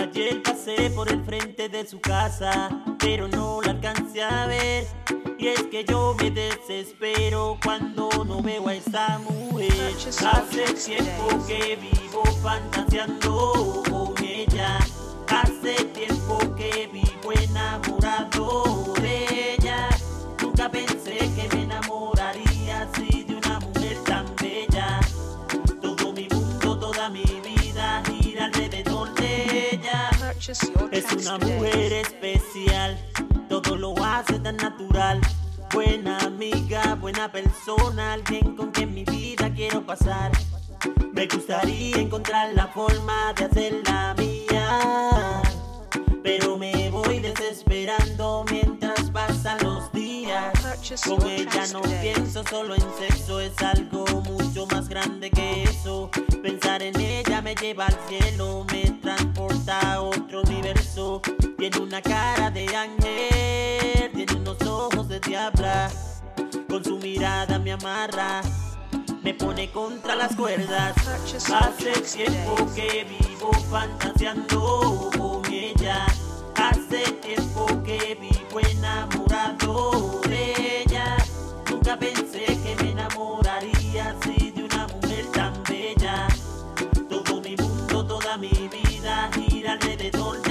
Ayer 0.00 0.42
pasé 0.42 0.90
por 0.90 1.08
el 1.10 1.24
frente 1.24 1.68
de 1.68 1.84
su 1.86 2.00
casa, 2.00 2.68
pero 2.98 3.26
no 3.26 3.60
la 3.62 3.72
alcancé 3.72 4.22
a 4.22 4.46
ver. 4.46 4.86
Y 5.38 5.48
es 5.48 5.62
que 5.64 5.84
yo 5.84 6.14
me 6.20 6.30
desespero 6.30 7.58
cuando 7.64 8.08
no 8.24 8.40
veo 8.40 8.68
a 8.68 8.74
esta 8.74 9.18
mujer. 9.18 9.72
Hace 10.06 10.72
tiempo 10.74 11.46
que 11.46 11.76
vivo 11.76 12.22
fantaseando 12.42 13.82
con 13.90 14.14
ella. 14.24 14.78
Hace 15.28 15.84
tiempo 15.86 16.38
que 16.56 16.88
vivo 16.92 17.32
enamorado 17.32 18.94
de 19.00 19.54
ella. 19.54 19.88
Nunca 20.40 20.70
pensé 20.70 21.18
que 21.18 21.48
me 21.52 21.64
enamoraría 21.64 22.82
así 22.82 23.24
de 23.24 23.34
una 23.34 23.58
mujer 23.60 23.96
tan 24.04 24.26
bella. 24.36 25.00
Todo 25.82 26.12
mi 26.12 26.28
mundo, 26.28 26.78
toda 26.78 27.08
mi 27.10 27.24
vida 27.24 28.02
gira 28.06 28.44
alrededor 28.46 29.12
de 29.14 29.70
ella. 29.72 29.77
Es 30.38 30.62
una 31.12 31.36
mujer 31.36 31.92
especial, 31.94 32.96
todo 33.48 33.74
lo 33.74 33.92
hace 34.04 34.38
tan 34.38 34.56
natural. 34.56 35.20
Buena 35.74 36.16
amiga, 36.18 36.94
buena 36.94 37.30
persona, 37.30 38.12
alguien 38.12 38.54
con 38.54 38.70
quien 38.70 38.94
mi 38.94 39.04
vida 39.04 39.52
quiero 39.52 39.84
pasar. 39.84 40.30
Me 41.12 41.26
gustaría 41.26 41.96
encontrar 41.96 42.54
la 42.54 42.68
forma 42.68 43.34
de 43.34 43.46
hacerla 43.46 44.14
mía, 44.16 45.42
pero 46.22 46.56
me 46.56 46.88
voy 46.90 47.18
desesperando 47.18 48.44
mientras 48.48 49.10
pasan 49.10 49.58
los 49.64 49.90
días. 49.92 50.52
Con 51.04 51.26
ella 51.28 51.66
no 51.72 51.82
pienso 51.82 52.44
solo 52.48 52.76
en 52.76 52.84
sexo, 52.96 53.40
es 53.40 53.58
algo 53.60 54.04
mucho 54.22 54.66
más 54.68 54.88
grande 54.88 55.30
que 55.32 55.64
eso. 55.64 56.10
Pensar 56.40 56.80
en 56.82 56.98
ella 57.00 57.42
me 57.42 57.56
lleva 57.56 57.86
al 57.86 57.98
cielo, 58.08 58.64
me 58.72 58.82
transporta 59.02 59.08
a 59.08 59.08
otro 59.08 59.26
universo. 59.26 59.27
Tiene 61.70 61.84
una 61.86 62.00
cara 62.00 62.50
de 62.50 62.64
ángel, 62.74 64.10
tiene 64.14 64.34
unos 64.36 64.56
ojos 64.62 65.06
de 65.06 65.20
diabla. 65.20 65.90
Con 66.66 66.82
su 66.82 66.96
mirada 66.96 67.58
me 67.58 67.72
amarra, 67.72 68.40
me 69.22 69.34
pone 69.34 69.70
contra 69.70 70.14
las 70.14 70.34
cuerdas. 70.34 70.96
Hace 71.52 71.92
tiempo 72.00 72.56
que 72.74 73.04
vivo 73.04 73.50
fantaseando 73.70 75.10
con 75.14 75.44
ella. 75.52 76.06
Hace 76.56 77.12
tiempo 77.20 77.66
que 77.84 78.16
vivo 78.18 78.60
enamorado 78.60 80.22
de 80.26 80.84
ella. 80.84 81.18
Nunca 81.70 81.98
pensé 81.98 82.46
que 82.46 82.76
me 82.82 82.92
enamoraría 82.92 84.16
así 84.18 84.52
de 84.52 84.64
una 84.64 84.86
mujer 84.86 85.26
tan 85.34 85.52
bella. 85.64 86.28
Todo 87.10 87.42
mi 87.42 87.54
mundo, 87.56 88.06
toda 88.06 88.38
mi 88.38 88.48
vida 88.48 89.28
gira 89.34 89.72
alrededor 89.72 90.47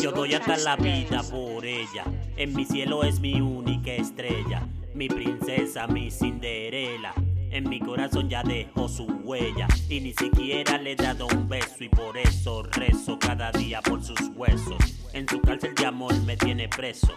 Yo 0.00 0.12
doy 0.12 0.34
hasta 0.34 0.56
la 0.58 0.76
vida 0.76 1.22
por 1.22 1.64
ella. 1.64 2.04
En 2.36 2.54
mi 2.54 2.64
cielo 2.64 3.02
es 3.02 3.18
mi 3.18 3.40
única 3.40 3.92
estrella. 3.92 4.66
Mi 4.94 5.08
princesa, 5.08 5.86
mi 5.88 6.10
Cinderela. 6.10 7.12
En 7.50 7.68
mi 7.68 7.80
corazón 7.80 8.28
ya 8.28 8.42
dejó 8.42 8.88
su 8.88 9.04
huella. 9.04 9.66
Y 9.88 10.00
ni 10.00 10.12
siquiera 10.12 10.78
le 10.78 10.92
he 10.92 10.96
dado 10.96 11.26
un 11.26 11.48
beso. 11.48 11.82
Y 11.82 11.88
por 11.88 12.16
eso 12.16 12.62
rezo 12.62 13.18
cada 13.18 13.50
día 13.50 13.82
por 13.82 14.02
sus 14.02 14.20
huesos. 14.36 14.78
En 15.12 15.28
su 15.28 15.40
cárcel 15.40 15.74
de 15.74 15.86
amor 15.86 16.14
me 16.22 16.36
tiene 16.36 16.68
preso. 16.68 17.12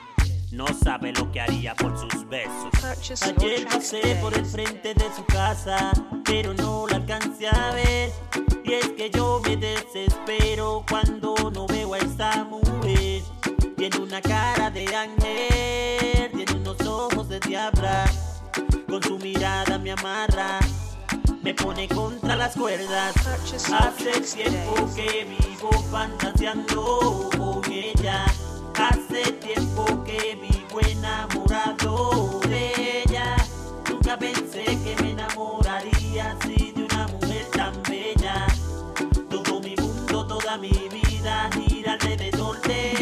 No 0.51 0.65
sabe 0.67 1.11
lo 1.11 1.31
que 1.31 1.41
haría 1.41 1.75
por 1.75 1.97
sus 1.97 2.27
besos. 2.27 2.71
Ayer 3.21 3.67
pasé 3.67 4.15
por 4.21 4.33
el 4.33 4.45
frente 4.45 4.93
de 4.93 5.05
su 5.15 5.25
casa, 5.25 5.91
pero 6.23 6.53
no 6.53 6.87
la 6.87 6.95
alcancé 6.95 7.47
a 7.47 7.71
ver. 7.73 8.11
Y 8.67 8.73
es 8.73 8.89
que 8.89 9.09
yo 9.09 9.39
me 9.45 9.55
desespero 9.55 10.83
cuando 10.89 11.35
no 11.53 11.67
veo 11.67 11.93
a 11.93 11.99
esta 11.99 12.43
mujer. 12.43 13.23
Tiene 13.77 13.97
una 13.97 14.21
cara 14.21 14.69
de 14.69 14.93
ángel, 14.93 16.31
tiene 16.33 16.51
unos 16.53 16.81
ojos 16.85 17.29
de 17.29 17.39
diabla. 17.39 18.03
Con 18.89 19.01
su 19.01 19.17
mirada 19.19 19.77
me 19.77 19.91
amarra, 19.91 20.59
me 21.41 21.53
pone 21.53 21.87
contra 21.87 22.35
las 22.35 22.57
cuerdas. 22.57 23.15
Hace 23.71 24.19
tiempo 24.35 24.89
que 24.93 25.23
vivo 25.23 25.71
fantaseando 25.89 27.29
con 27.37 27.71
ella. 27.71 28.25
Hace 28.75 29.31
tiempo 29.31 30.03
que 30.03 30.37
vivo 30.41 30.81
enamorado 30.81 32.16
mi 40.59 40.69
vida 40.89 41.49
gira 41.51 41.93
alrededor 41.93 42.59
de 42.61 42.96